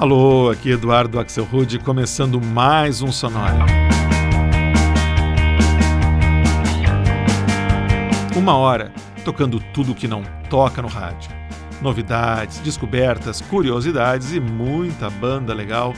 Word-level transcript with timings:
Alô, 0.00 0.48
aqui 0.48 0.70
Eduardo 0.70 1.20
Axel 1.20 1.44
Rude, 1.44 1.78
começando 1.78 2.40
mais 2.40 3.02
um 3.02 3.12
Sonora. 3.12 3.66
Uma 8.34 8.56
hora 8.56 8.90
tocando 9.26 9.60
tudo 9.74 9.94
que 9.94 10.08
não 10.08 10.22
toca 10.48 10.80
no 10.80 10.88
rádio. 10.88 11.30
Novidades, 11.82 12.60
descobertas, 12.60 13.42
curiosidades 13.42 14.32
e 14.32 14.40
muita 14.40 15.10
banda 15.10 15.52
legal 15.52 15.92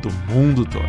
do 0.00 0.12
mundo 0.32 0.64
todo. 0.64 0.86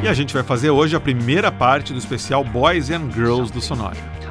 e 0.00 0.06
a 0.06 0.14
gente 0.14 0.32
vai 0.32 0.44
fazer 0.44 0.70
hoje 0.70 0.94
a 0.94 1.00
primeira 1.00 1.50
parte 1.50 1.92
do 1.92 1.98
especial 1.98 2.44
Boys 2.44 2.88
and 2.88 3.10
Girls 3.10 3.52
do 3.52 3.60
Sonora. 3.60 4.29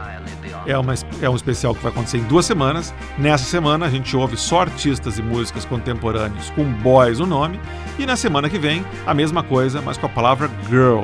É, 0.65 0.77
uma, 0.77 0.93
é 1.21 1.29
um 1.29 1.35
especial 1.35 1.73
que 1.73 1.81
vai 1.81 1.91
acontecer 1.91 2.17
em 2.17 2.23
duas 2.23 2.45
semanas. 2.45 2.93
Nessa 3.17 3.45
semana 3.45 3.85
a 3.85 3.89
gente 3.89 4.15
ouve 4.15 4.37
só 4.37 4.61
artistas 4.61 5.17
e 5.17 5.21
músicas 5.21 5.65
contemporâneos 5.65 6.49
com 6.51 6.63
boys 6.63 7.19
no 7.19 7.25
nome. 7.25 7.59
E 7.97 8.05
na 8.05 8.15
semana 8.15 8.49
que 8.49 8.59
vem, 8.59 8.85
a 9.05 9.13
mesma 9.13 9.43
coisa, 9.43 9.81
mas 9.81 9.97
com 9.97 10.05
a 10.05 10.09
palavra 10.09 10.49
girl. 10.69 11.03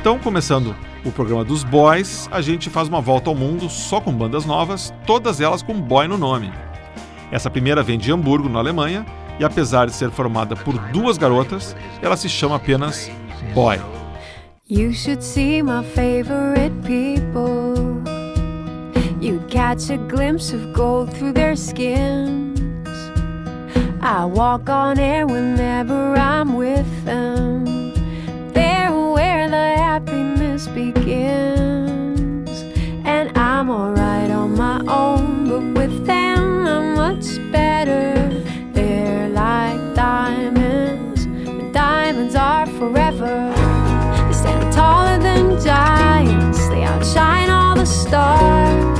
Então, 0.00 0.18
começando 0.18 0.74
o 1.04 1.12
programa 1.12 1.44
dos 1.44 1.64
boys, 1.64 2.28
a 2.30 2.40
gente 2.40 2.70
faz 2.70 2.88
uma 2.88 3.00
volta 3.00 3.28
ao 3.30 3.36
mundo 3.36 3.68
só 3.68 4.00
com 4.00 4.12
bandas 4.12 4.44
novas, 4.44 4.92
todas 5.06 5.40
elas 5.40 5.62
com 5.62 5.80
boy 5.80 6.08
no 6.08 6.16
nome. 6.16 6.52
Essa 7.30 7.50
primeira 7.50 7.82
vem 7.82 7.98
de 7.98 8.10
Hamburgo, 8.10 8.48
na 8.48 8.58
Alemanha, 8.58 9.06
e 9.38 9.44
apesar 9.44 9.86
de 9.86 9.92
ser 9.92 10.10
formada 10.10 10.56
por 10.56 10.76
duas 10.90 11.16
garotas, 11.16 11.76
ela 12.02 12.16
se 12.16 12.28
chama 12.28 12.56
apenas 12.56 13.10
Boy. 13.54 13.80
You 14.68 14.92
should 14.92 15.24
see 15.24 15.62
my 15.62 15.82
favorite 15.82 16.74
people. 16.82 18.19
You'd 19.20 19.50
catch 19.50 19.90
a 19.90 19.98
glimpse 19.98 20.54
of 20.54 20.72
gold 20.72 21.14
through 21.14 21.34
their 21.34 21.54
skins. 21.54 22.58
I 24.00 24.24
walk 24.24 24.70
on 24.70 24.98
air 24.98 25.26
whenever 25.26 26.14
I'm 26.14 26.54
with 26.56 27.04
them. 27.04 27.92
They're 28.54 28.90
where 28.90 29.46
the 29.50 29.76
happiness 29.76 30.68
begins. 30.68 32.48
And 33.04 33.36
I'm 33.36 33.68
alright 33.68 34.30
on 34.30 34.56
my 34.56 34.82
own, 34.88 35.48
but 35.50 35.78
with 35.78 36.06
them 36.06 36.66
I'm 36.66 36.94
much 36.94 37.36
better. 37.52 38.14
They're 38.72 39.28
like 39.28 39.94
diamonds, 39.94 41.24
and 41.24 41.74
diamonds 41.74 42.34
are 42.34 42.66
forever. 42.66 43.52
They 44.28 44.32
stand 44.32 44.72
taller 44.72 45.18
than 45.18 45.60
giants, 45.62 46.66
they 46.68 46.84
outshine 46.84 47.50
all 47.50 47.76
the 47.76 47.84
stars. 47.84 48.99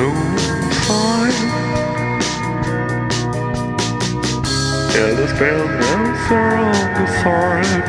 moonshine. 0.00 1.36
Yeah, 4.94 5.10
the 5.18 5.26
spellings 5.34 5.86
are 6.30 6.56
on 6.56 6.80
the 6.96 7.06
side. 7.20 7.82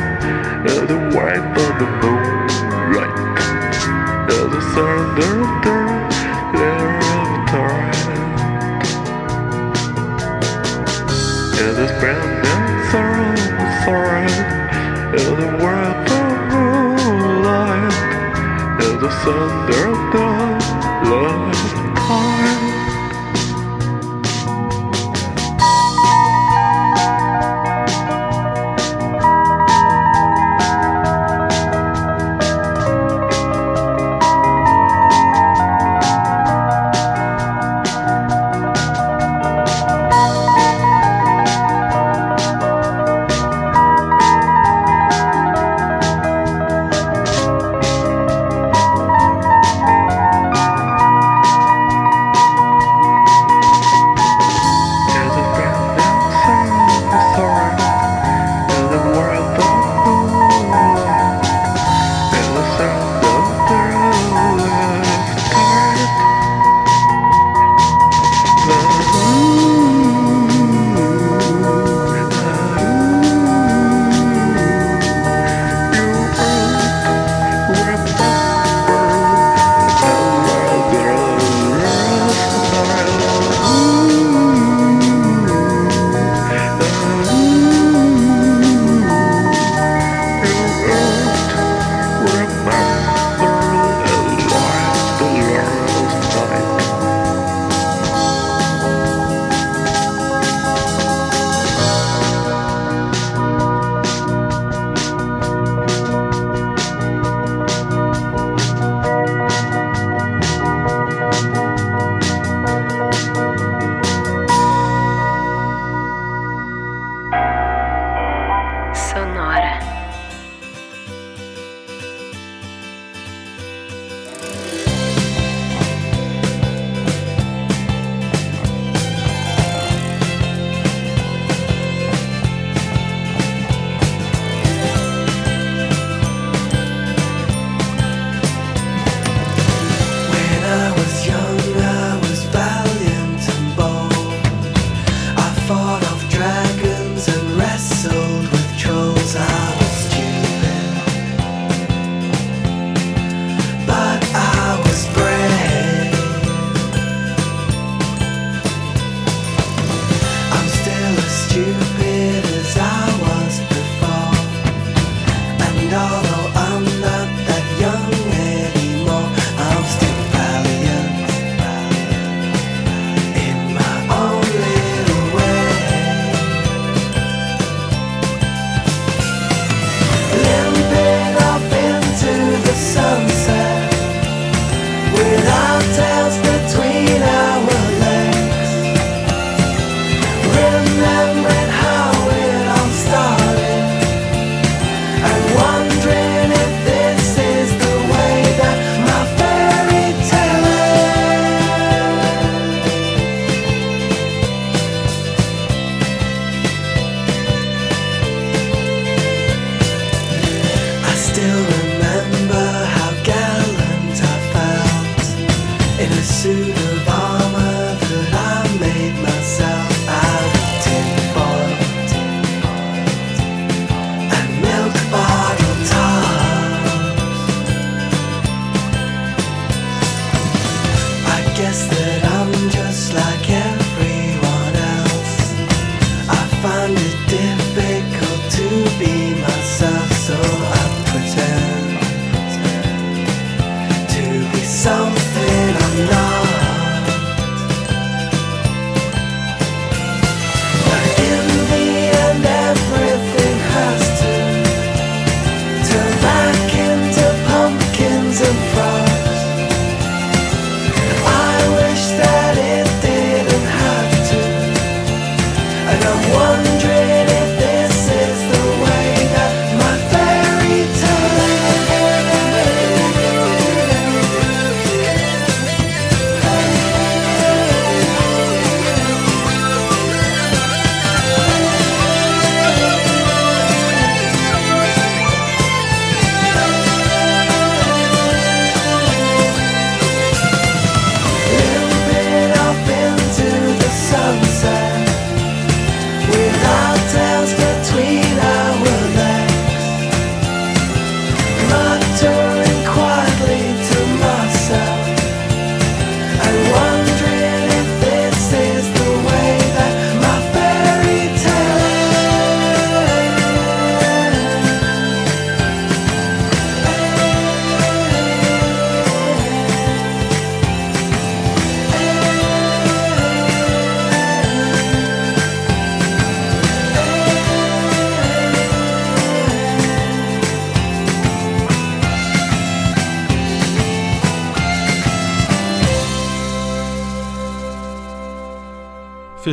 Yeah, 0.66 0.82
the 0.92 0.98
white 1.14 1.48
of 1.64 1.72
the 1.80 1.88
moonlight. 2.00 3.16
Yeah, 4.28 4.44
the 4.54 4.60
surrender, 4.72 5.34
of 5.42 5.60
the 6.58 6.74
tide. 7.50 8.10
Yeah, 11.56 11.72
the 11.78 11.86
spellings 11.94 12.94
are 13.00 13.14
on 13.26 13.36
the 13.60 13.68
side. 13.84 14.38
Yeah, 15.14 15.32
the 15.40 15.48
white 15.62 16.10
of 16.18 16.32
the 16.50 16.52
moonlight. 16.52 17.96
Yeah, 18.80 18.94
the 19.02 19.10
surrender, 19.22 19.88
love. 21.10 21.51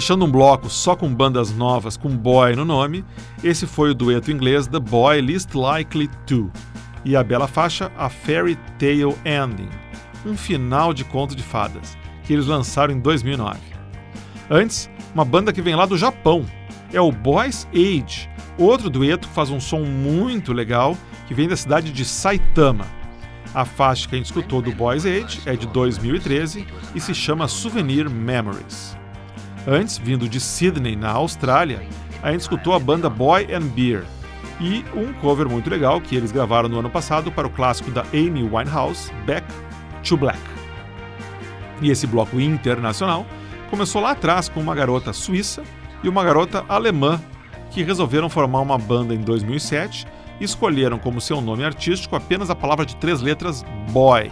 Fechando 0.09 0.25
um 0.25 0.31
bloco 0.31 0.71
só 0.71 0.95
com 0.95 1.13
bandas 1.13 1.55
novas 1.55 1.95
com 1.95 2.09
boy 2.09 2.55
no 2.55 2.65
nome, 2.65 3.05
esse 3.43 3.67
foi 3.67 3.91
o 3.91 3.93
dueto 3.93 4.31
inglês 4.31 4.65
The 4.65 4.79
Boy 4.79 5.21
Least 5.21 5.53
Likely 5.53 6.09
To 6.25 6.51
e 7.05 7.15
a 7.15 7.23
bela 7.23 7.47
faixa 7.47 7.91
A 7.95 8.09
Fairy 8.09 8.57
Tale 8.79 9.15
Ending, 9.23 9.69
um 10.25 10.35
final 10.35 10.95
de 10.95 11.03
conto 11.03 11.35
de 11.35 11.43
fadas, 11.43 11.95
que 12.23 12.33
eles 12.33 12.47
lançaram 12.47 12.91
em 12.91 12.99
2009. 12.99 13.59
Antes, 14.49 14.89
uma 15.13 15.23
banda 15.23 15.53
que 15.53 15.61
vem 15.61 15.75
lá 15.75 15.85
do 15.85 15.95
Japão, 15.95 16.43
é 16.91 16.99
o 16.99 17.11
Boys 17.11 17.67
Age, 17.71 18.27
outro 18.57 18.89
dueto 18.89 19.27
que 19.27 19.35
faz 19.35 19.51
um 19.51 19.59
som 19.59 19.81
muito 19.81 20.53
legal, 20.53 20.97
que 21.27 21.35
vem 21.35 21.47
da 21.47 21.55
cidade 21.55 21.91
de 21.91 22.03
Saitama. 22.03 22.87
A 23.53 23.63
faixa 23.63 24.09
que 24.09 24.15
a 24.15 24.17
gente 24.17 24.25
escutou 24.25 24.59
do 24.59 24.71
Boys 24.71 25.05
Age 25.05 25.41
é 25.45 25.55
de 25.55 25.67
2013 25.67 26.65
e 26.95 26.99
se 26.99 27.13
chama 27.13 27.47
Souvenir 27.47 28.09
Memories. 28.09 28.97
Antes, 29.67 29.97
vindo 29.97 30.27
de 30.27 30.39
Sydney, 30.39 30.95
na 30.95 31.11
Austrália, 31.11 31.81
a 32.23 32.31
gente 32.31 32.41
escutou 32.41 32.73
a 32.73 32.79
banda 32.79 33.09
Boy 33.09 33.53
and 33.53 33.67
Beer 33.67 34.05
e 34.59 34.83
um 34.95 35.13
cover 35.13 35.47
muito 35.47 35.69
legal 35.69 36.01
que 36.01 36.15
eles 36.15 36.31
gravaram 36.31 36.69
no 36.69 36.79
ano 36.79 36.89
passado 36.89 37.31
para 37.31 37.47
o 37.47 37.49
clássico 37.49 37.91
da 37.91 38.03
Amy 38.13 38.43
Winehouse, 38.43 39.11
Back 39.25 39.45
to 40.07 40.17
Black. 40.17 40.39
E 41.81 41.89
esse 41.89 42.07
bloco 42.07 42.39
internacional 42.39 43.25
começou 43.69 44.01
lá 44.01 44.11
atrás 44.11 44.49
com 44.49 44.59
uma 44.59 44.75
garota 44.75 45.13
suíça 45.13 45.63
e 46.03 46.09
uma 46.09 46.23
garota 46.23 46.65
alemã 46.67 47.21
que 47.71 47.83
resolveram 47.83 48.29
formar 48.29 48.61
uma 48.61 48.77
banda 48.77 49.13
em 49.13 49.21
2007 49.21 50.07
e 50.39 50.43
escolheram 50.43 50.97
como 50.97 51.21
seu 51.21 51.39
nome 51.41 51.63
artístico 51.63 52.15
apenas 52.15 52.49
a 52.49 52.55
palavra 52.55 52.85
de 52.85 52.95
três 52.95 53.21
letras 53.21 53.63
Boy. 53.91 54.31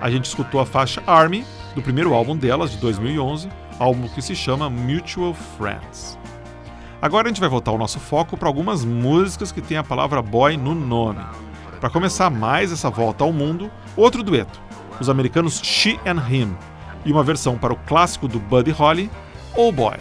A 0.00 0.10
gente 0.10 0.26
escutou 0.26 0.60
a 0.60 0.66
faixa 0.66 1.02
Army 1.06 1.44
do 1.74 1.82
primeiro 1.82 2.14
álbum 2.14 2.36
delas, 2.36 2.70
de 2.70 2.78
2011, 2.78 3.48
álbum 3.78 4.08
que 4.08 4.22
se 4.22 4.34
chama 4.34 4.70
Mutual 4.70 5.34
Friends. 5.34 6.18
Agora 7.00 7.26
a 7.26 7.28
gente 7.28 7.40
vai 7.40 7.48
voltar 7.48 7.72
o 7.72 7.78
nosso 7.78 8.00
foco 8.00 8.36
para 8.36 8.48
algumas 8.48 8.84
músicas 8.84 9.52
que 9.52 9.60
têm 9.60 9.76
a 9.76 9.84
palavra 9.84 10.22
boy 10.22 10.56
no 10.56 10.74
nome. 10.74 11.20
Para 11.80 11.90
começar 11.90 12.30
mais 12.30 12.72
essa 12.72 12.88
volta 12.88 13.22
ao 13.22 13.32
mundo, 13.32 13.70
outro 13.96 14.22
dueto, 14.22 14.60
os 14.98 15.10
americanos 15.10 15.60
She 15.62 16.00
and 16.06 16.22
Him, 16.28 16.56
e 17.04 17.12
uma 17.12 17.22
versão 17.22 17.58
para 17.58 17.72
o 17.72 17.76
clássico 17.76 18.26
do 18.26 18.40
Buddy 18.40 18.70
Holly, 18.70 19.10
Oh 19.54 19.70
Boy. 19.70 19.96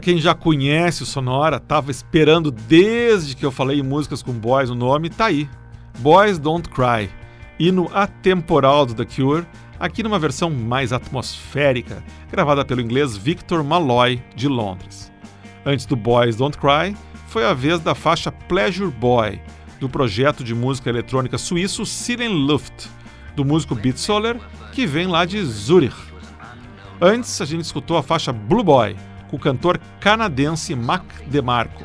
Pra 0.00 0.06
quem 0.06 0.18
já 0.18 0.34
conhece 0.34 1.02
o 1.02 1.06
Sonora, 1.06 1.60
tava 1.60 1.90
esperando 1.90 2.50
desde 2.50 3.36
que 3.36 3.44
eu 3.44 3.52
falei 3.52 3.80
em 3.80 3.82
músicas 3.82 4.22
com 4.22 4.32
boys 4.32 4.70
no 4.70 4.74
nome, 4.74 5.10
tá 5.10 5.26
aí. 5.26 5.46
Boys 5.98 6.38
Don't 6.38 6.70
Cry, 6.70 7.10
hino 7.58 7.90
atemporal 7.92 8.86
do 8.86 8.94
The 8.94 9.04
Cure, 9.04 9.46
aqui 9.78 10.02
numa 10.02 10.18
versão 10.18 10.48
mais 10.48 10.90
atmosférica, 10.90 12.02
gravada 12.32 12.64
pelo 12.64 12.80
inglês 12.80 13.14
Victor 13.14 13.62
Malloy, 13.62 14.22
de 14.34 14.48
Londres. 14.48 15.12
Antes 15.66 15.84
do 15.84 15.96
Boys 15.96 16.36
Don't 16.36 16.56
Cry, 16.56 16.96
foi 17.28 17.44
a 17.44 17.52
vez 17.52 17.78
da 17.78 17.94
faixa 17.94 18.32
Pleasure 18.32 18.90
Boy, 18.90 19.38
do 19.78 19.88
projeto 19.88 20.42
de 20.42 20.54
música 20.54 20.88
eletrônica 20.88 21.36
suíço 21.36 21.84
Siren 21.84 22.46
Luft, 22.46 22.86
do 23.36 23.44
músico 23.44 23.74
Beat 23.74 23.98
Soler, 23.98 24.40
que 24.72 24.86
vem 24.86 25.06
lá 25.06 25.26
de 25.26 25.44
Zurich. 25.44 25.94
Antes, 27.02 27.38
a 27.42 27.44
gente 27.44 27.64
escutou 27.64 27.98
a 27.98 28.02
faixa 28.02 28.32
Blue 28.32 28.64
Boy, 28.64 28.96
com 29.30 29.36
o 29.36 29.40
cantor 29.40 29.80
canadense 30.00 30.74
Mac 30.74 31.04
DeMarco. 31.26 31.84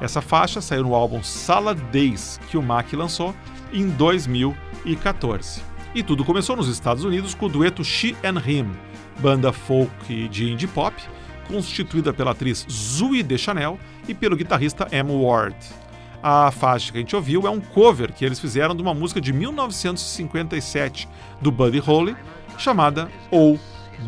Essa 0.00 0.20
faixa 0.20 0.60
saiu 0.60 0.82
no 0.82 0.94
álbum 0.94 1.22
Salad 1.22 1.78
Days, 1.92 2.40
que 2.50 2.58
o 2.58 2.62
Mac 2.62 2.92
lançou 2.92 3.32
em 3.72 3.88
2014. 3.88 5.62
E 5.94 6.02
tudo 6.02 6.24
começou 6.24 6.56
nos 6.56 6.68
Estados 6.68 7.04
Unidos 7.04 7.34
com 7.34 7.46
o 7.46 7.48
dueto 7.48 7.84
She 7.84 8.16
and 8.24 8.42
Him, 8.44 8.72
banda 9.20 9.52
folk 9.52 10.28
de 10.28 10.50
indie 10.50 10.66
pop, 10.66 11.00
constituída 11.46 12.12
pela 12.12 12.32
atriz 12.32 12.66
Zooey 12.68 13.22
Deschanel 13.22 13.78
e 14.08 14.14
pelo 14.14 14.36
guitarrista 14.36 14.88
Em 14.90 15.02
Ward. 15.02 15.56
A 16.20 16.50
faixa 16.50 16.90
que 16.90 16.98
a 16.98 17.00
gente 17.00 17.14
ouviu 17.14 17.46
é 17.46 17.50
um 17.50 17.60
cover 17.60 18.12
que 18.12 18.24
eles 18.24 18.40
fizeram 18.40 18.74
de 18.74 18.82
uma 18.82 18.94
música 18.94 19.20
de 19.20 19.32
1957 19.32 21.08
do 21.40 21.52
Buddy 21.52 21.78
Holly, 21.78 22.16
chamada 22.58 23.08
Oh 23.30 23.56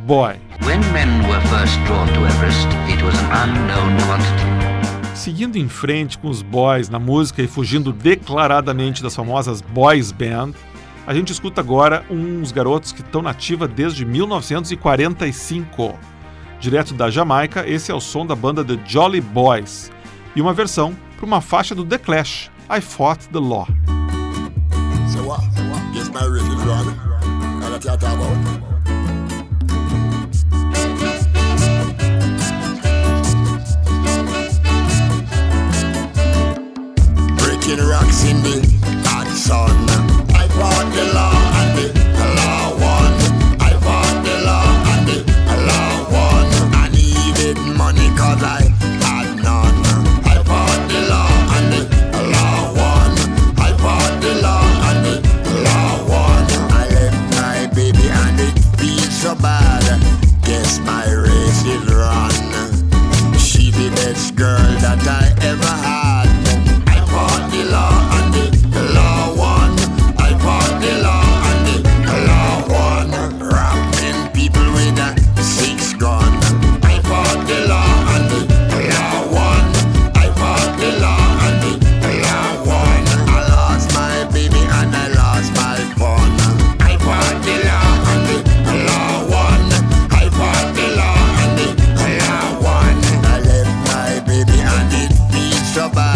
Boy. 0.06 0.38
When 0.62 0.80
men 0.92 1.28
were 1.28 1.40
first 1.48 1.78
drawn 1.86 2.08
to 2.08 2.26
Everest, 2.26 2.68
it 2.88 3.02
was 3.02 3.14
an 3.18 3.30
unknown 3.32 3.96
quantity. 4.06 4.44
Seguindo 5.14 5.56
em 5.56 5.68
frente 5.68 6.18
com 6.18 6.28
os 6.28 6.42
boys 6.42 6.88
na 6.88 6.98
música 6.98 7.40
e 7.40 7.46
fugindo 7.46 7.92
declaradamente 7.92 9.02
das 9.02 9.14
famosas 9.14 9.60
boys 9.60 10.12
band, 10.12 10.52
a 11.06 11.14
gente 11.14 11.32
escuta 11.32 11.60
agora 11.60 12.04
uns 12.10 12.52
garotos 12.52 12.92
que 12.92 13.00
estão 13.00 13.22
na 13.22 13.30
ativa 13.30 13.68
desde 13.68 14.04
1945. 14.04 15.98
Direto 16.60 16.94
da 16.94 17.10
Jamaica, 17.10 17.68
esse 17.68 17.90
é 17.90 17.94
o 17.94 18.00
som 18.00 18.26
da 18.26 18.34
banda 18.34 18.64
The 18.64 18.78
Jolly 18.86 19.20
Boys 19.20 19.90
e 20.34 20.40
uma 20.40 20.52
versão 20.52 20.96
para 21.16 21.26
uma 21.26 21.40
faixa 21.40 21.74
do 21.74 21.84
The 21.84 21.98
Clash, 21.98 22.50
I 22.70 22.80
Fought 22.80 23.28
the 23.28 23.38
Law. 23.38 23.66
So 25.12 25.22
what? 25.22 25.44
Yes, 25.94 26.08
my 26.10 26.26
building 37.76 37.90
rocks 37.90 38.24
in 38.24 38.42
the 38.42 38.60
hot 39.04 39.26
sun. 39.26 39.70
I 40.34 40.46
fought 40.48 40.88
the 40.94 41.04
law 41.14 41.34
and 41.60 41.70
the 41.78 41.86
law 42.38 42.70
won. 42.82 43.12
I 43.60 43.72
fought 43.84 44.16
the 44.24 44.36
law 44.48 44.68
and 44.92 45.06
the 45.08 45.18
law 45.68 45.94
won. 46.14 46.46
I 46.74 46.88
needed 46.92 47.58
money 47.76 48.08
cause 48.16 48.42
I 48.42 48.62
had 49.02 49.36
none. 49.42 49.76
I 50.24 50.42
fought 50.44 50.82
the 50.88 51.00
law 51.12 51.32
and 51.56 51.66
the 51.72 51.82
law 52.34 52.58
won. 52.78 53.10
I 53.58 53.70
fought 53.82 54.20
the 54.20 54.34
law 54.42 54.64
and 54.88 55.00
the 55.04 55.54
law 55.66 55.90
won. 56.10 56.42
I 56.70 56.86
left 56.96 57.20
my 57.40 57.66
baby 57.74 58.08
and 58.08 58.40
it 58.40 58.58
feels 58.78 59.14
so 59.22 59.34
bad. 59.34 59.84
Guess 60.42 60.78
my 60.80 61.04
race 61.12 61.64
is 61.64 61.84
run. 61.92 62.34
She 63.38 63.70
the 63.70 63.90
best 63.96 64.36
girl 64.36 64.70
that 64.84 65.06
I 65.06 65.46
ever 65.46 65.66
had. 65.66 66.03
trabalho. 95.74 96.13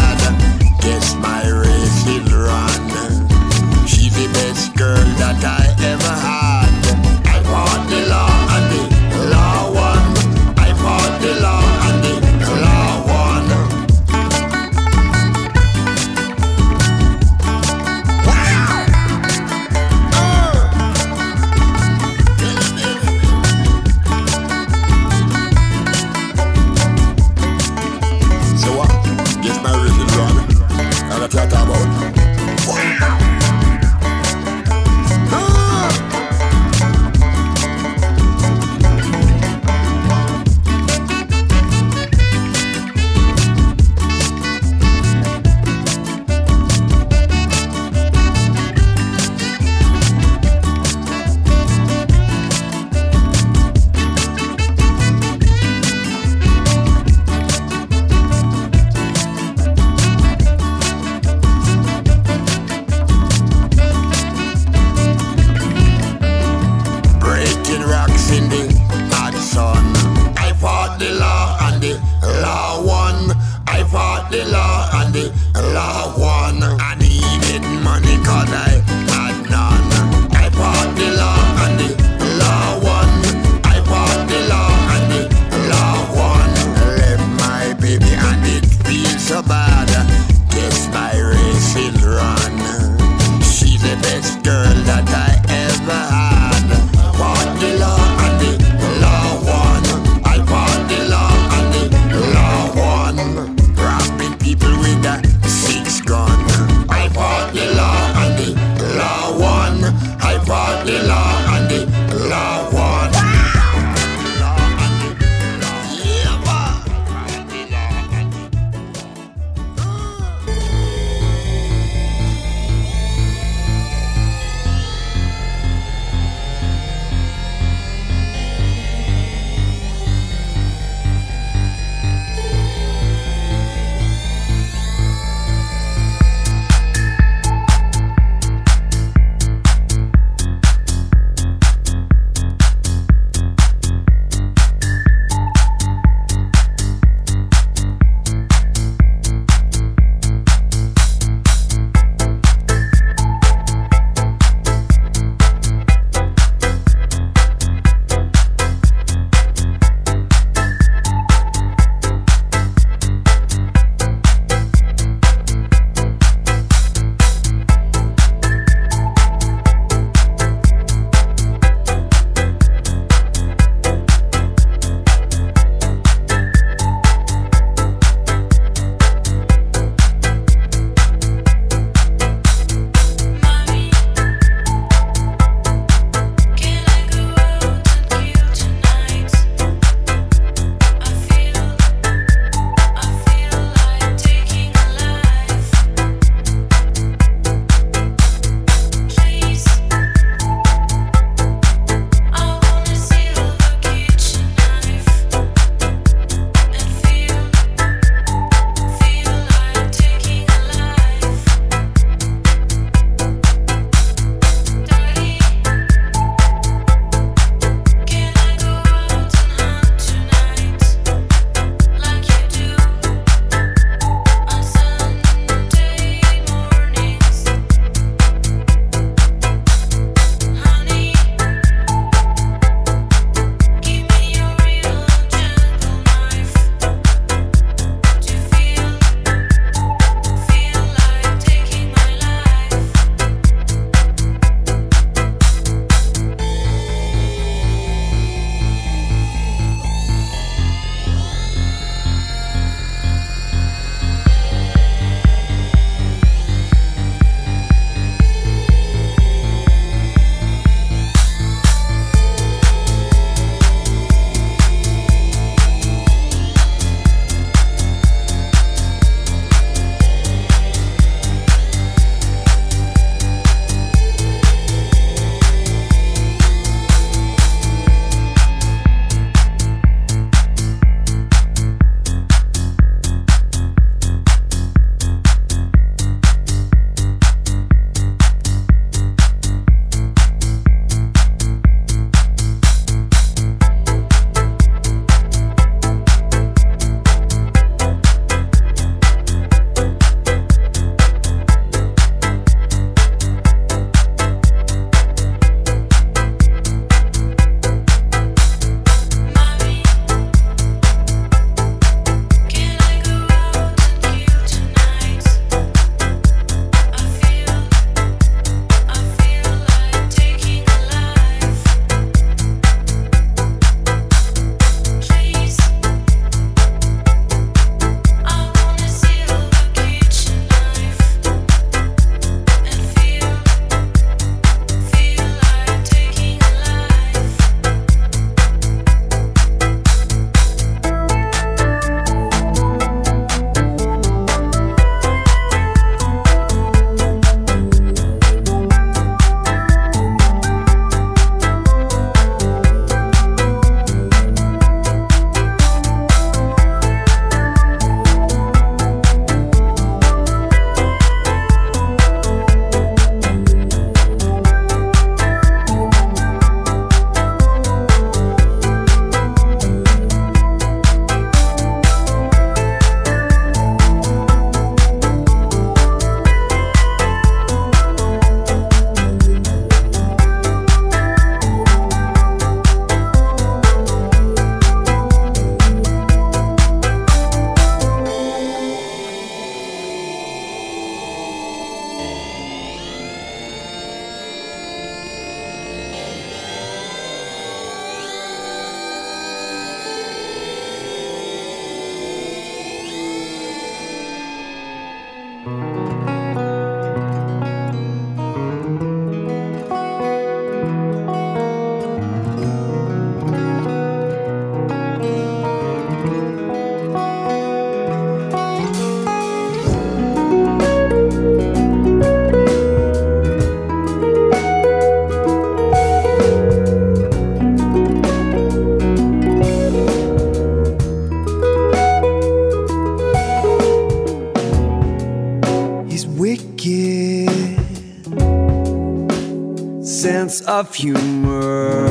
Of 440.59 440.75
humor 440.75 441.88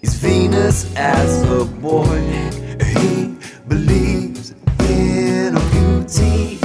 He's 0.00 0.14
Venus 0.14 0.94
as 0.96 1.42
a 1.42 1.64
boy. 1.64 2.20
He 2.82 3.36
believes 3.68 4.54
in 4.88 5.56
a 5.56 5.60
beauty 5.70 6.58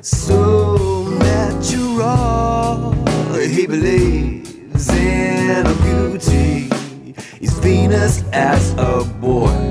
so 0.00 1.06
natural. 1.18 2.92
He 3.38 3.66
believes 3.66 4.88
in 4.88 5.66
a 5.66 5.74
beauty. 5.84 6.68
He's 7.38 7.56
Venus 7.60 8.24
as 8.32 8.72
a 8.72 9.04
boy. 9.20 9.63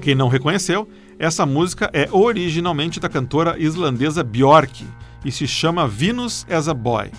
Para 0.00 0.06
quem 0.06 0.14
não 0.14 0.28
reconheceu, 0.28 0.88
essa 1.18 1.44
música 1.44 1.90
é 1.92 2.08
originalmente 2.10 2.98
da 2.98 3.06
cantora 3.06 3.58
islandesa 3.58 4.24
Björk 4.24 4.86
e 5.22 5.30
se 5.30 5.46
chama 5.46 5.86
Venus 5.86 6.46
as 6.48 6.68
a 6.68 6.72
Boy. 6.72 7.10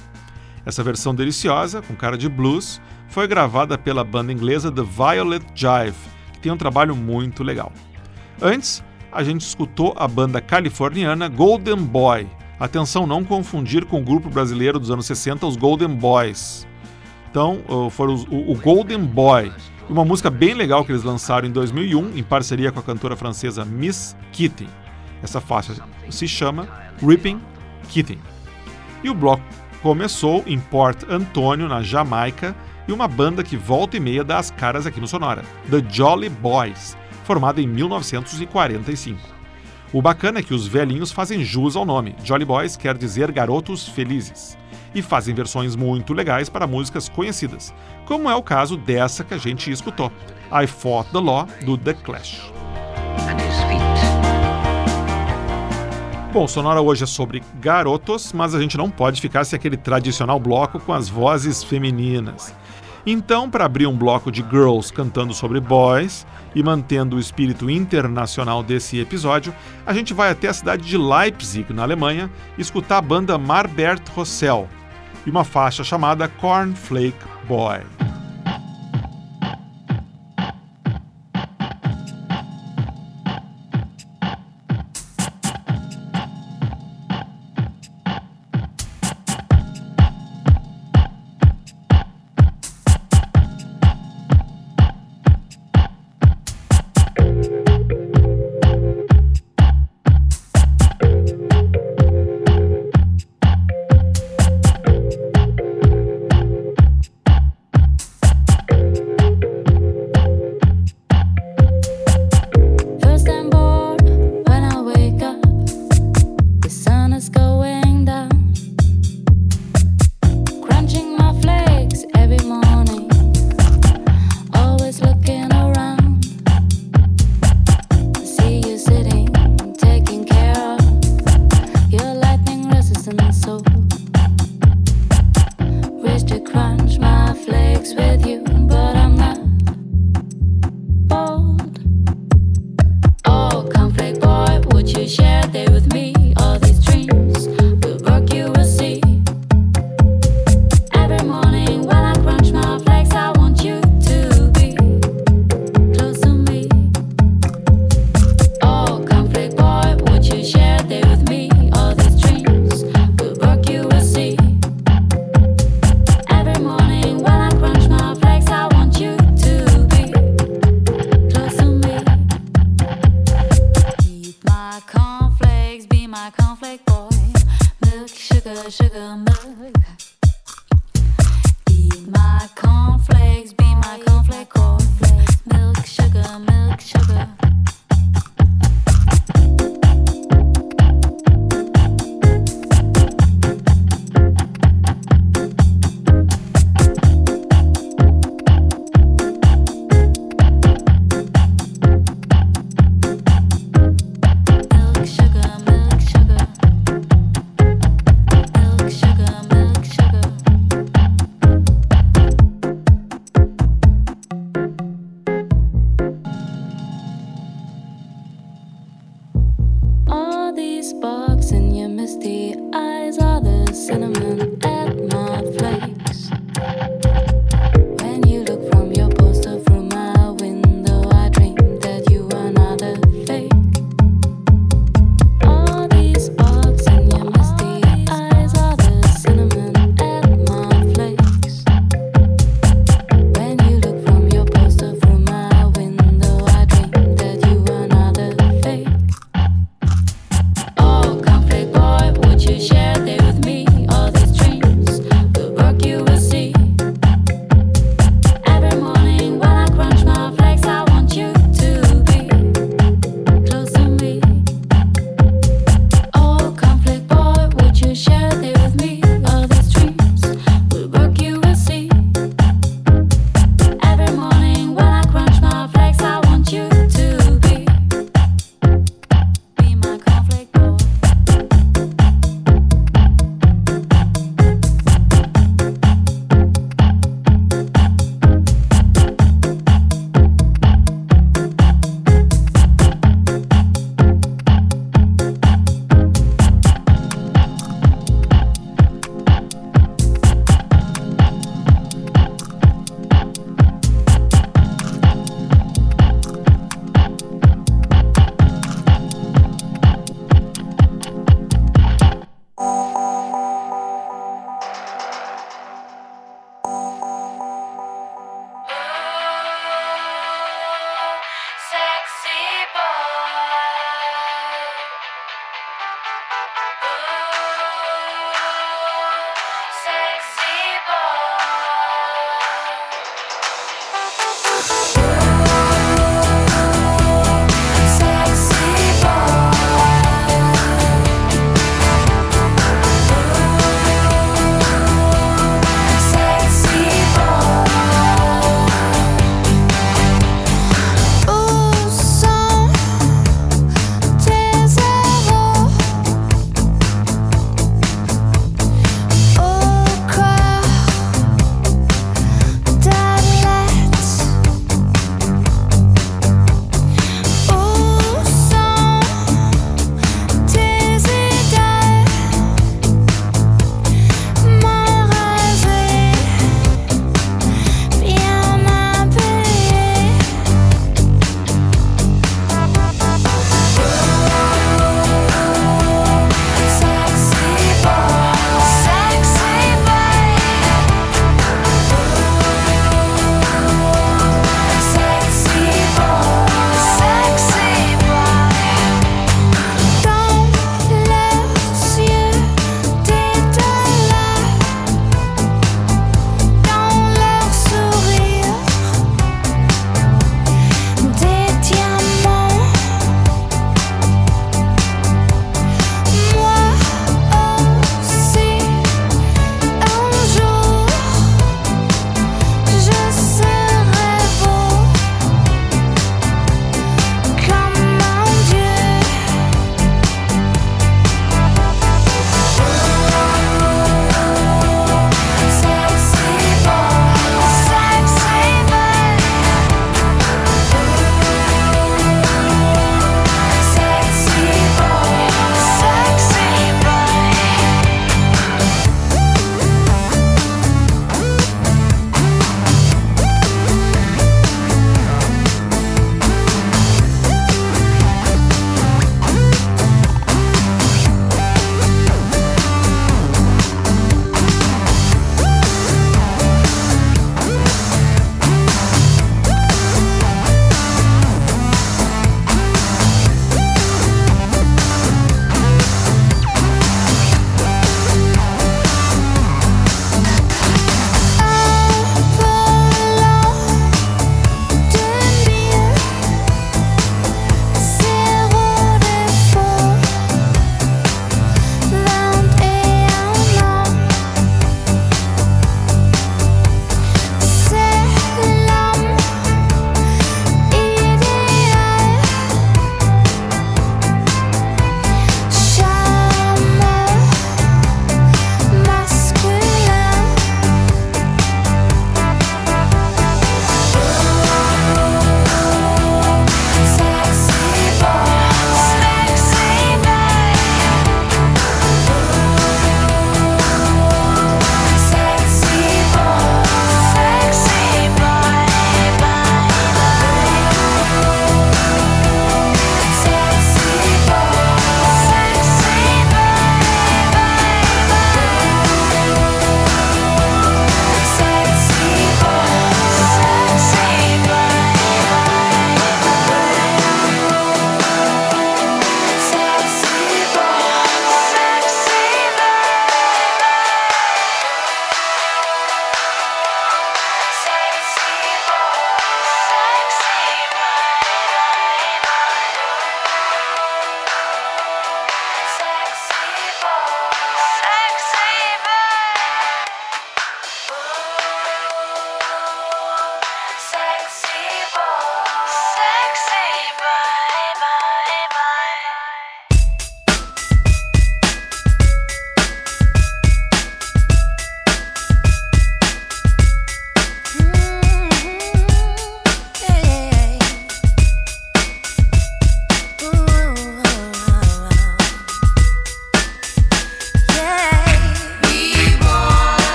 Essa 0.65 0.81
versão 0.81 1.13
deliciosa, 1.13 1.83
com 1.83 1.93
cara 1.93 2.17
de 2.17 2.27
blues, 2.27 2.81
foi 3.07 3.27
gravada 3.27 3.77
pela 3.77 4.03
banda 4.03 4.33
inglesa 4.33 4.71
The 4.71 4.81
Violet 4.81 5.45
Jive, 5.53 5.95
que 6.33 6.39
tem 6.39 6.51
um 6.51 6.57
trabalho 6.57 6.95
muito 6.95 7.43
legal. 7.43 7.71
Antes, 8.41 8.83
a 9.11 9.23
gente 9.23 9.41
escutou 9.41 9.93
a 9.95 10.07
banda 10.07 10.41
californiana 10.41 11.27
Golden 11.27 11.77
Boy. 11.77 12.27
Atenção, 12.59 13.05
não 13.05 13.23
confundir 13.23 13.85
com 13.85 14.01
o 14.01 14.03
grupo 14.03 14.27
brasileiro 14.27 14.79
dos 14.79 14.89
anos 14.89 15.05
60, 15.05 15.45
os 15.45 15.55
Golden 15.55 15.89
Boys. 15.89 16.65
Então, 17.29 17.61
uh, 17.69 17.91
foram 17.91 18.15
o 18.15 18.55
Golden 18.55 19.05
Boy. 19.05 19.51
Uma 19.91 20.05
música 20.05 20.29
bem 20.29 20.53
legal 20.53 20.85
que 20.85 20.91
eles 20.93 21.03
lançaram 21.03 21.45
em 21.45 21.51
2001, 21.51 22.17
em 22.17 22.23
parceria 22.23 22.71
com 22.71 22.79
a 22.79 22.83
cantora 22.83 23.17
francesa 23.17 23.65
Miss 23.65 24.15
Kitty. 24.31 24.65
Essa 25.21 25.41
faixa 25.41 25.75
se 26.09 26.29
chama 26.29 26.65
Ripping 27.05 27.41
Kitty. 27.89 28.17
E 29.03 29.09
o 29.09 29.13
bloco 29.13 29.43
começou 29.81 30.45
em 30.47 30.57
Port 30.57 31.03
Antonio, 31.09 31.67
na 31.67 31.83
Jamaica, 31.83 32.55
e 32.87 32.93
uma 32.93 33.05
banda 33.05 33.43
que 33.43 33.57
volta 33.57 33.97
e 33.97 33.99
meia 33.99 34.23
dá 34.23 34.39
as 34.39 34.49
caras 34.49 34.87
aqui 34.87 35.01
no 35.01 35.09
Sonora, 35.09 35.43
The 35.69 35.83
Jolly 35.89 36.29
Boys, 36.29 36.95
formada 37.25 37.61
em 37.61 37.67
1945. 37.67 39.19
O 39.91 40.01
bacana 40.01 40.39
é 40.39 40.41
que 40.41 40.53
os 40.53 40.65
velhinhos 40.67 41.11
fazem 41.11 41.43
jus 41.43 41.75
ao 41.75 41.83
nome. 41.83 42.15
Jolly 42.23 42.45
Boys 42.45 42.77
quer 42.77 42.97
dizer 42.97 43.29
garotos 43.29 43.89
felizes. 43.89 44.57
E 44.95 45.01
fazem 45.01 45.35
versões 45.35 45.75
muito 45.75 46.13
legais 46.13 46.47
para 46.47 46.65
músicas 46.65 47.09
conhecidas, 47.09 47.73
como 48.11 48.29
é 48.29 48.35
o 48.35 48.43
caso 48.43 48.75
dessa 48.75 49.23
que 49.23 49.33
a 49.33 49.37
gente 49.37 49.71
escutou, 49.71 50.11
I 50.51 50.67
Fought 50.67 51.11
the 51.11 51.19
Law, 51.19 51.47
do 51.63 51.77
The 51.77 51.93
Clash. 51.93 52.51
Bom, 56.33 56.45
Sonora 56.45 56.81
hoje 56.81 57.05
é 57.05 57.07
sobre 57.07 57.41
garotos, 57.61 58.33
mas 58.33 58.53
a 58.53 58.59
gente 58.59 58.77
não 58.77 58.89
pode 58.89 59.21
ficar 59.21 59.45
sem 59.45 59.55
aquele 59.55 59.77
tradicional 59.77 60.37
bloco 60.41 60.77
com 60.77 60.91
as 60.91 61.07
vozes 61.07 61.63
femininas. 61.63 62.53
Então, 63.05 63.49
para 63.49 63.63
abrir 63.63 63.87
um 63.87 63.95
bloco 63.95 64.29
de 64.29 64.41
girls 64.41 64.91
cantando 64.91 65.33
sobre 65.33 65.61
boys 65.61 66.27
e 66.53 66.61
mantendo 66.61 67.15
o 67.15 67.19
espírito 67.19 67.69
internacional 67.69 68.61
desse 68.61 68.99
episódio, 68.99 69.55
a 69.85 69.93
gente 69.93 70.13
vai 70.13 70.31
até 70.31 70.49
a 70.49 70.53
cidade 70.53 70.85
de 70.85 70.97
Leipzig, 70.97 71.71
na 71.71 71.83
Alemanha, 71.83 72.29
escutar 72.57 72.97
a 72.97 73.01
banda 73.01 73.37
Marbert 73.37 74.03
Rossell 74.13 74.67
e 75.25 75.29
uma 75.29 75.45
faixa 75.45 75.81
chamada 75.81 76.27
Cornflake 76.27 77.30
Boy. 77.47 77.83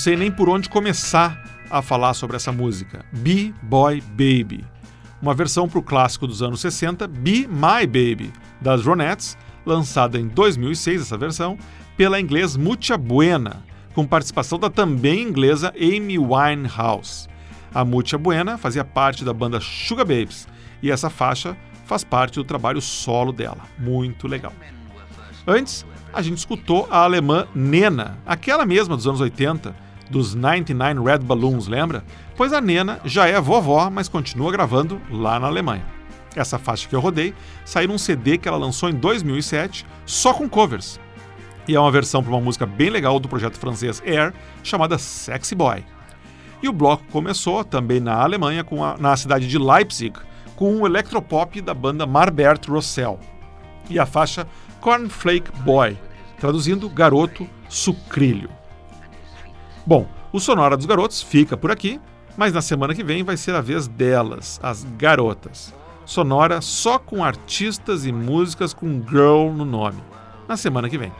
Sei 0.00 0.16
nem 0.16 0.32
por 0.32 0.48
onde 0.48 0.68
começar 0.70 1.44
a 1.70 1.82
falar 1.82 2.14
sobre 2.14 2.34
essa 2.34 2.50
música. 2.50 3.04
Be 3.12 3.54
Boy 3.62 4.00
Baby. 4.00 4.64
Uma 5.20 5.34
versão 5.34 5.68
para 5.68 5.78
o 5.78 5.82
clássico 5.82 6.26
dos 6.26 6.42
anos 6.42 6.62
60, 6.62 7.06
Be 7.06 7.46
My 7.46 7.86
Baby, 7.86 8.32
das 8.58 8.82
Ronettes, 8.82 9.36
lançada 9.66 10.18
em 10.18 10.26
2006, 10.26 11.02
essa 11.02 11.18
versão, 11.18 11.58
pela 11.98 12.18
inglês 12.18 12.56
Mucha 12.56 12.96
Buena, 12.96 13.62
com 13.92 14.06
participação 14.06 14.58
da 14.58 14.70
também 14.70 15.20
inglesa 15.20 15.70
Amy 15.76 16.18
Winehouse. 16.18 17.28
A 17.74 17.84
Mucha 17.84 18.16
Buena 18.16 18.56
fazia 18.56 18.84
parte 18.84 19.22
da 19.22 19.34
banda 19.34 19.60
Sugar 19.60 20.06
Babes 20.06 20.48
e 20.82 20.90
essa 20.90 21.10
faixa 21.10 21.54
faz 21.84 22.02
parte 22.02 22.36
do 22.36 22.44
trabalho 22.44 22.80
solo 22.80 23.32
dela. 23.32 23.60
Muito 23.78 24.26
legal. 24.26 24.54
Antes, 25.46 25.84
a 26.10 26.22
gente 26.22 26.38
escutou 26.38 26.88
a 26.90 27.04
alemã 27.04 27.46
Nena, 27.54 28.18
aquela 28.24 28.64
mesma 28.64 28.96
dos 28.96 29.06
anos 29.06 29.20
80, 29.20 29.89
dos 30.10 30.34
99 30.34 31.00
Red 31.04 31.18
Balloons, 31.20 31.66
lembra? 31.68 32.04
Pois 32.36 32.52
a 32.52 32.60
Nena 32.60 33.00
já 33.04 33.26
é 33.26 33.40
vovó, 33.40 33.88
mas 33.88 34.08
continua 34.08 34.50
gravando 34.52 35.00
lá 35.10 35.38
na 35.38 35.46
Alemanha. 35.46 35.84
Essa 36.36 36.58
faixa 36.58 36.88
que 36.88 36.94
eu 36.94 37.00
rodei 37.00 37.34
saiu 37.64 37.88
num 37.88 37.98
CD 37.98 38.36
que 38.38 38.48
ela 38.48 38.56
lançou 38.58 38.88
em 38.88 38.94
2007, 38.94 39.86
só 40.04 40.32
com 40.34 40.48
covers. 40.48 41.00
E 41.68 41.74
é 41.74 41.80
uma 41.80 41.90
versão 41.90 42.22
para 42.22 42.32
uma 42.32 42.40
música 42.40 42.66
bem 42.66 42.90
legal 42.90 43.18
do 43.20 43.28
projeto 43.28 43.58
francês 43.58 44.02
Air, 44.04 44.32
chamada 44.62 44.98
Sexy 44.98 45.54
Boy. 45.54 45.84
E 46.62 46.68
o 46.68 46.72
bloco 46.72 47.04
começou 47.10 47.64
também 47.64 48.00
na 48.00 48.14
Alemanha, 48.20 48.62
com 48.64 48.84
a- 48.84 48.96
na 48.98 49.16
cidade 49.16 49.46
de 49.48 49.58
Leipzig, 49.58 50.12
com 50.56 50.76
o 50.80 50.86
electropop 50.86 51.60
da 51.60 51.72
banda 51.72 52.06
Marbert 52.06 52.68
Rossell. 52.68 53.18
E 53.88 53.98
a 53.98 54.06
faixa 54.06 54.46
Cornflake 54.80 55.50
Boy, 55.62 55.96
traduzindo 56.38 56.88
garoto 56.88 57.46
sucrilho. 57.68 58.50
Bom, 59.90 60.06
o 60.32 60.38
Sonora 60.38 60.76
dos 60.76 60.86
Garotos 60.86 61.20
fica 61.20 61.56
por 61.56 61.68
aqui, 61.68 62.00
mas 62.36 62.52
na 62.52 62.62
semana 62.62 62.94
que 62.94 63.02
vem 63.02 63.24
vai 63.24 63.36
ser 63.36 63.56
a 63.56 63.60
vez 63.60 63.88
delas, 63.88 64.60
as 64.62 64.86
garotas. 64.96 65.74
Sonora 66.06 66.60
só 66.60 66.96
com 66.96 67.24
artistas 67.24 68.06
e 68.06 68.12
músicas 68.12 68.72
com 68.72 69.02
girl 69.10 69.50
no 69.50 69.64
nome. 69.64 70.00
Na 70.46 70.56
semana 70.56 70.88
que 70.88 70.96
vem. 70.96 71.12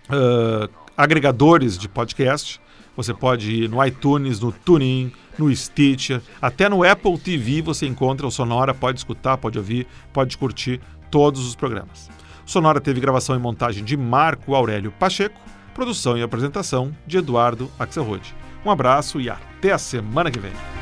ah, 0.09 0.67
agregadores 0.97 1.77
de 1.77 1.88
podcast. 1.88 2.59
Você 2.97 3.13
pode 3.13 3.63
ir 3.63 3.69
no 3.69 3.82
iTunes, 3.86 4.41
no 4.41 4.51
TuneIn, 4.51 5.13
no 5.39 5.55
Stitcher, 5.55 6.21
até 6.41 6.67
no 6.67 6.84
Apple 6.84 7.17
TV 7.17 7.61
você 7.61 7.88
encontra 7.88 8.27
o 8.27 8.32
Sonora, 8.32 8.73
pode 8.73 8.99
escutar, 8.99 9.38
pode 9.38 9.57
ouvir, 9.57 9.88
pode 10.11 10.38
curtir 10.38 10.82
todos 11.09 11.47
os 11.47 11.55
programas. 11.55 12.09
Sonora 12.52 12.82
teve 12.82 12.99
gravação 12.99 13.34
e 13.34 13.39
montagem 13.39 13.82
de 13.82 13.95
Marco 13.95 14.54
Aurélio 14.54 14.91
Pacheco, 14.99 15.39
produção 15.74 16.18
e 16.18 16.22
apresentação 16.22 16.93
de 17.08 17.18
Eduardo 17.18 17.72
Axelrod. 17.80 18.36
Um 18.66 18.70
abraço 18.70 19.22
e 19.22 19.30
até 19.30 19.72
a 19.72 19.78
semana 19.78 20.30
que 20.30 20.38
vem. 20.38 20.80